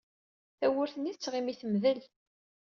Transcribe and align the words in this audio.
Tawwurt-nni 0.59 1.11
tettɣimi 1.13 1.53
temdel. 1.59 1.99